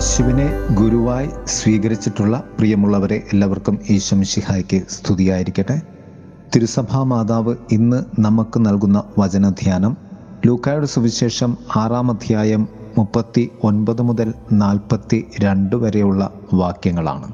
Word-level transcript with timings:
യേശുവിനെ 0.00 0.58
ഗുരുവായി 0.70 1.28
സ്വീകരിച്ചിട്ടുള്ള 1.46 2.42
പ്രിയമുള്ളവരെ 2.58 3.22
എല്ലാവർക്കും 3.32 3.78
ഈശ്വംഷിഹായ്ക്ക് 3.90 4.82
സ്തുതിയായിരിക്കട്ടെ. 4.90 5.82
തിരുസഭാ 6.56 7.02
മാതാവ് 7.02 7.56
ഇന്ന് 7.72 8.04
നമുക്ക് 8.18 8.58
നൽകുന്ന 8.58 9.02
വചനധ്യാനം 9.18 9.96
ലൂക്കായുടെ 10.46 10.86
സുവിശേഷം 10.86 11.56
ആറാം 11.76 12.10
അധ്യായം 12.10 12.68
മുപ്പത്തി 12.98 13.50
ഒൻപത് 13.64 14.02
മുതൽ 14.02 14.34
നാൽപ്പത്തി 14.52 15.26
രണ്ട് 15.40 15.76
വരെയുള്ള 15.76 16.30
വാക്യങ്ങളാണ്. 16.54 17.32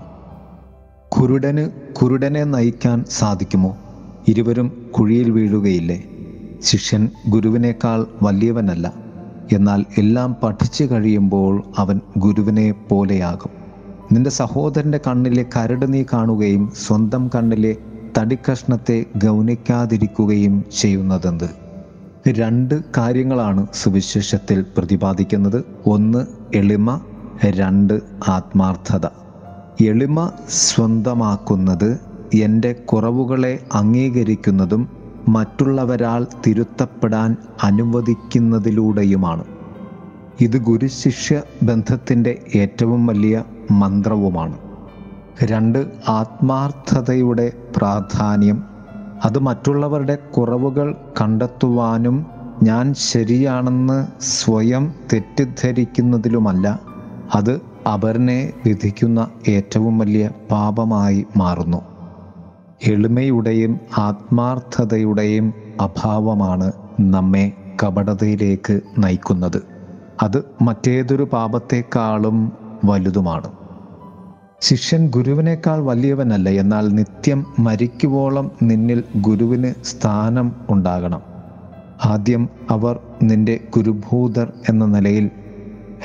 കുരുടന് 1.09 1.71
കുരുടനെ 1.93 2.45
നയിക്കാൻ 2.45 3.05
സാധിക്കുമോ? 3.11 3.77
ഇരുവരും 4.29 4.91
കുഴിയിൽ 4.99 5.31
വീഴുകയില്ലേ? 5.31 6.05
ശിഷ്യൻ 6.63 7.11
ഗുരുവിനേക്കാൾ 7.29 8.07
വലിയവനല്ല. 8.23 9.06
എന്നാൽ 9.53 9.85
എല്ലാം 9.99 10.37
പഠിച്ചു 10.43 10.85
കഴിയുമ്പോൾ 10.85 11.63
അവൻ 11.79 12.01
ഗുരുവിനെ 12.17 12.75
പോലെയാകും. 12.89 13.51
നിന്റെ 14.13 14.31
സഹോദരന്റെ 14.31 15.01
കണ്ണിലെ 15.07 15.47
കരട് 15.57 15.93
നീ 15.93 16.05
കാണുകയും 16.13 16.73
സ്വന്തം 16.87 17.31
കണ്ണിലെ 17.35 17.77
തടിക്കഷ്ണത്തെ 18.19 19.05
ഗൗനിക്കാതിരിക്കുകയും 19.25 20.65
ചെയ്യുന്നതെന്ത്? 20.81 21.49
രണ്ട് 22.29 22.83
കാര്യങ്ങളാണ് 22.97 23.67
സുവിശേഷത്തിൽ 23.75 24.65
പ്രതിപാദിക്കുന്നത്. 24.77 25.65
ഒന്ന് 25.87 26.27
എളിമ. 26.55 27.01
രണ്ട് 27.45 28.01
ആത്മാർത്ഥത. 28.29 29.07
എളിമ 29.87 30.31
സ്വന്തമാക്കുന്നത് 30.49 32.01
എന്റെ 32.35 32.73
കുറവുകളെ 32.73 33.59
അംഗീകരിക്കുന്നതും 33.73 34.89
മറ്റുള്ളവരാൽ 35.29 36.27
തിരുത്തപ്പെടാൻ 36.47 37.37
അനുവദിക്കുന്നതിലൂടെയുമാണ്. 37.63 39.45
ഇത് 40.41 40.59
ഗുരുശിഷ്യ 40.59 41.43
ബന്ധത്തിന്റെ 41.63 42.43
ഏറ്റവും 42.57 43.07
വലിയ 43.07 43.45
മന്ത്രവുമാണ്. 43.71 44.59
രണ്ട് 45.45 45.87
ആത്മാർത്ഥതയുടെ 46.09 47.53
പ്രാധാന്യം. 47.77 48.65
അത് 49.25 49.39
മറ്റുള്ളവരുടെ 49.39 50.15
കുറവുകൾ 50.15 50.95
കണ്ടെത്തുവാനും 51.21 52.27
ഞാൻ 52.63 52.95
ശരിയാണെന്ന് 52.95 54.07
സ്വയം 54.21 54.95
തെറ്റിദ്ധരിക്കുന്നതിലുമല്ല 55.13 56.81
അത് 57.35 57.61
അപരനെ 57.95 58.53
വിധിക്കുന്ന 58.67 59.29
ഏറ്റവും 59.49 59.99
വലിയ 59.99 60.31
പാപമായി 60.51 61.27
മാറുന്നു. 61.37 61.96
എളിമയുടെയും 62.85 63.81
ആത്മാർത്ഥതയുടെയും 63.99 65.55
അഭാവമാണ് 65.81 66.73
നമ്മെ 67.01 67.53
കപടതയിലേക്ക് 67.83 68.81
നയിക്കുന്നത്. 68.99 69.63
അത് 70.23 70.45
മറ്റേതൊരു 70.63 71.23
പാപത്തെക്കാളും 71.23 72.53
വലുതുമാണ്. 72.85 73.51
ശിഷ്യൻ 74.61 75.09
ഗുരുവിനേക്കാൾ 75.09 75.79
വലിയവനല്ല 75.79 76.49
എന്നാൽ 76.49 76.89
നിത്യം 76.89 77.47
മരിക്കുവോളം 77.59 78.51
നിന്നിൽ 78.63 79.05
ഗുരുവിന് 79.17 79.75
സ്ഥാനം 79.85 80.53
ഉണ്ടാകണം. 80.71 81.21
ആദ്യം 82.05 82.49
അവർ 82.71 82.99
നിന്റെ 83.23 83.61
ഗുരുഭൂതർ 83.77 84.53
എന്ന 84.69 84.85
നിലയിൽ 84.85 85.31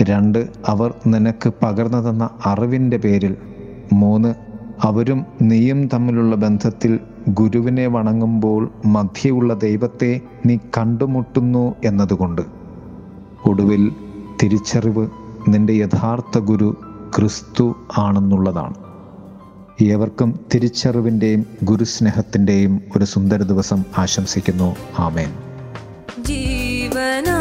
രണ്ട് 0.04 0.48
അവർ 0.68 0.94
നിനക്ക് 1.08 1.54
പകർന്നു 1.64 2.10
തന്ന 2.10 2.30
അറിവിന്റെ 2.46 2.98
പേരിൽ 2.98 3.38
മൂന്ന് 3.94 4.51
അവരും 4.82 5.26
നീയും 5.42 5.88
തമ്മിലുള്ള 5.88 6.36
ബന്ധത്തിൽ 6.36 7.00
ഗുരുവിനെ 7.28 7.88
വണങ്ങുമ്പോൾ 7.88 8.72
മധ്യയുള്ള 8.86 9.54
ദൈവത്തെ 9.54 10.22
നീ 10.46 10.58
കണ്ടുമുട്ടുന്നു 10.78 11.76
എന്നതുകൊണ്ട്. 11.86 12.42
ഒടുവിൽ 13.46 13.92
തിരിച്ചറിവ് 14.44 15.08
നിന്റെ 15.48 15.74
യഥാർത്ഥ 15.74 16.40
ഗുരു 16.40 16.78
ക്രിസ്തു 17.18 17.76
ആണെന്നുള്ളതാണ്. 17.98 18.74
ഏവർക്കും 19.84 20.40
തിരിച്ചറിവിന്റെയും 20.56 21.46
ഗുരുസ്നേഹത്തിന്റെയും 21.64 22.82
ഒരു 22.98 23.06
സുന്ദര 23.06 23.38
ദിവസം 23.38 23.84
ആശംസിക്കുന്നു. 23.98 24.76
ആമേൻ. 25.00 25.30
ജീവനാമേ 26.24 27.41